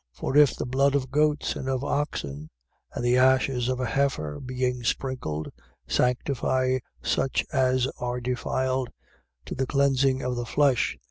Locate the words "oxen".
1.83-2.49